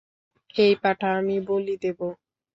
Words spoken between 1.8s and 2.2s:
দেবো!